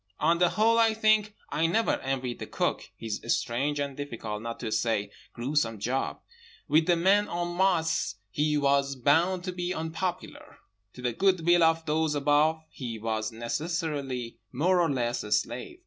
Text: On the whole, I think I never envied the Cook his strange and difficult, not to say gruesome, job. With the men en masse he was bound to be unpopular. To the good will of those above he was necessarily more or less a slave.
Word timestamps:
On 0.19 0.39
the 0.39 0.49
whole, 0.49 0.79
I 0.79 0.95
think 0.95 1.35
I 1.51 1.67
never 1.67 1.99
envied 1.99 2.39
the 2.39 2.47
Cook 2.47 2.89
his 2.97 3.21
strange 3.27 3.79
and 3.79 3.95
difficult, 3.95 4.41
not 4.41 4.59
to 4.61 4.71
say 4.71 5.11
gruesome, 5.31 5.77
job. 5.77 6.21
With 6.67 6.87
the 6.87 6.95
men 6.95 7.29
en 7.29 7.55
masse 7.55 8.15
he 8.31 8.57
was 8.57 8.95
bound 8.95 9.43
to 9.43 9.51
be 9.51 9.75
unpopular. 9.75 10.57
To 10.93 11.03
the 11.03 11.13
good 11.13 11.45
will 11.45 11.61
of 11.61 11.85
those 11.85 12.15
above 12.15 12.63
he 12.71 12.97
was 12.97 13.31
necessarily 13.31 14.39
more 14.51 14.81
or 14.81 14.89
less 14.89 15.21
a 15.23 15.31
slave. 15.31 15.77